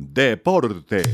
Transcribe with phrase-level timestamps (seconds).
[0.00, 1.08] Deportes.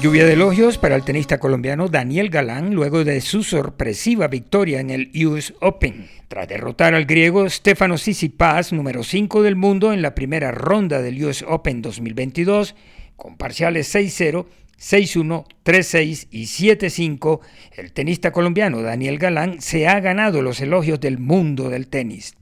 [0.00, 4.88] Lluvia de elogios para el tenista colombiano Daniel Galán luego de su sorpresiva victoria en
[4.88, 10.14] el US Open, tras derrotar al griego Stefano Tsitsipas, número 5 del mundo en la
[10.14, 12.74] primera ronda del US Open 2022,
[13.16, 14.46] con parciales 6-0,
[14.78, 17.40] 6-1, 3-6 y 7-5,
[17.76, 22.34] el tenista colombiano Daniel Galán se ha ganado los elogios del mundo del tenis.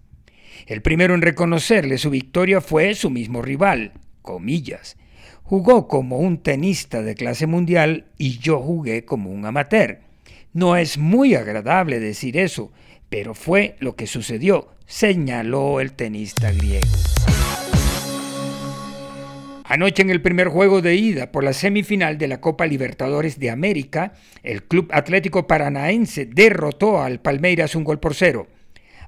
[0.69, 4.97] El primero en reconocerle su victoria fue su mismo rival, comillas,
[5.53, 10.01] Jugó como un tenista de clase mundial y yo jugué como un amateur.
[10.55, 12.73] No es muy agradable decir eso,
[13.11, 16.89] pero fue lo que sucedió, señaló el tenista griego.
[19.65, 23.51] Anoche en el primer juego de ida por la semifinal de la Copa Libertadores de
[23.51, 28.49] América, el Club Atlético Paranaense derrotó al Palmeiras un gol por cero.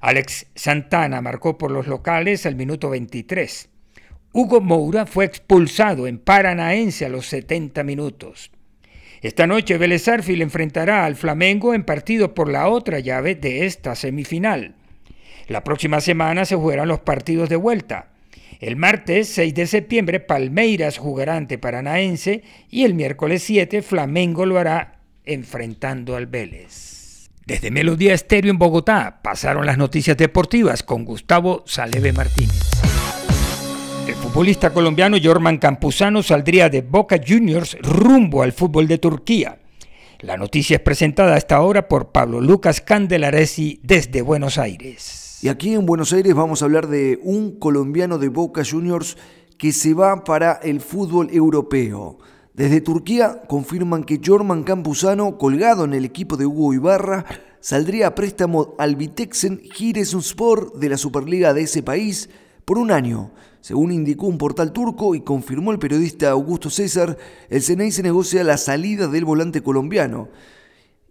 [0.01, 3.69] Alex Santana marcó por los locales al minuto 23.
[4.37, 8.51] Hugo Moura fue expulsado en Paranaense a los 70 minutos.
[9.21, 13.95] Esta noche Vélez Arfil enfrentará al Flamengo en partido por la otra llave de esta
[13.95, 14.75] semifinal.
[15.47, 18.09] La próxima semana se jugarán los partidos de vuelta.
[18.59, 24.59] El martes 6 de septiembre Palmeiras jugará ante Paranaense y el miércoles 7 Flamengo lo
[24.59, 27.29] hará enfrentando al Vélez.
[27.45, 32.74] Desde Melodía Estéreo en Bogotá pasaron las noticias deportivas con Gustavo Saleve Martínez.
[34.07, 39.57] El futbolista colombiano Jorman Campuzano saldría de Boca Juniors rumbo al fútbol de Turquía.
[40.19, 45.39] La noticia es presentada esta hora por Pablo Lucas Candelaresi desde Buenos Aires.
[45.41, 49.17] Y aquí en Buenos Aires vamos a hablar de un colombiano de Boca Juniors
[49.57, 52.19] que se va para el fútbol europeo.
[52.53, 57.25] Desde Turquía confirman que Jorman Campuzano, colgado en el equipo de Hugo Ibarra,
[57.59, 62.29] saldría a préstamo al Vitexen Giresunspor de la Superliga de ese país
[62.65, 63.31] por un año.
[63.61, 67.17] Según indicó un portal turco y confirmó el periodista Augusto César,
[67.49, 70.27] el CNI se negocia la salida del volante colombiano.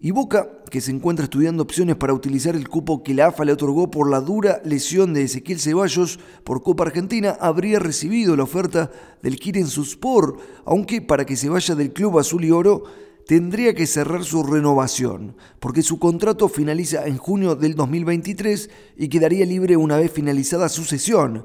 [0.01, 3.53] Y Boca, que se encuentra estudiando opciones para utilizar el cupo que la AFA le
[3.53, 8.91] otorgó por la dura lesión de Ezequiel Ceballos por Copa Argentina, habría recibido la oferta
[9.23, 10.37] del Kiren Suspor,
[10.67, 12.85] aunque para que se vaya del club azul y oro
[13.27, 19.47] tendría que cerrar su renovación, porque su contrato finaliza en junio del 2023 y quedaría
[19.47, 21.45] libre una vez finalizada su sesión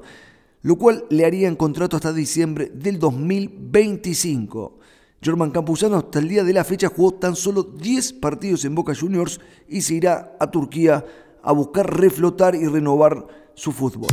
[0.62, 4.78] lo cual le haría en contrato hasta diciembre del 2025.
[5.22, 8.94] German Campuzano hasta el día de la fecha jugó tan solo 10 partidos en Boca
[8.94, 11.04] Juniors y se irá a Turquía
[11.42, 14.08] a buscar reflotar y renovar su fútbol.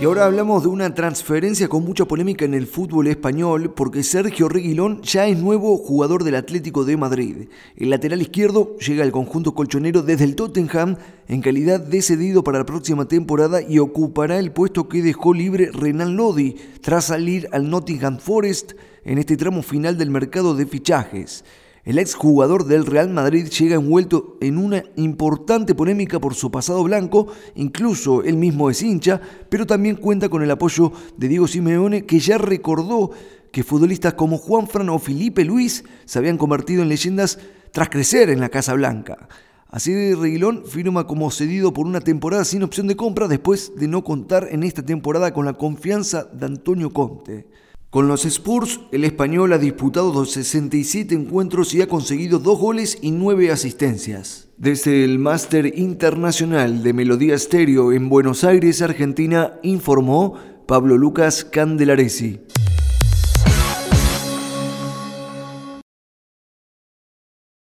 [0.00, 4.48] Y ahora hablamos de una transferencia con mucha polémica en el fútbol español porque Sergio
[4.48, 7.48] Reguilón ya es nuevo jugador del Atlético de Madrid.
[7.76, 10.96] El lateral izquierdo llega al conjunto colchonero desde el Tottenham
[11.28, 15.68] en calidad de cedido para la próxima temporada y ocupará el puesto que dejó libre
[15.70, 18.72] Renan Lodi tras salir al Nottingham Forest
[19.04, 21.44] en este tramo final del mercado de fichajes.
[21.84, 27.28] El exjugador del Real Madrid llega envuelto en una importante polémica por su pasado blanco,
[27.54, 32.20] incluso él mismo es hincha, pero también cuenta con el apoyo de Diego Simeone, que
[32.20, 33.10] ya recordó
[33.50, 37.38] que futbolistas como Juan Fran o Felipe Luis se habían convertido en leyendas
[37.72, 39.28] tras crecer en la Casa Blanca.
[39.68, 44.04] Así Reguilón firma como cedido por una temporada sin opción de compra después de no
[44.04, 47.46] contar en esta temporada con la confianza de Antonio Conte.
[47.90, 53.10] Con los Spurs, el español ha disputado 67 encuentros y ha conseguido dos goles y
[53.10, 54.48] nueve asistencias.
[54.56, 60.36] Desde el Máster Internacional de Melodía Estéreo en Buenos Aires, Argentina, informó
[60.68, 62.38] Pablo Lucas Candelaresi.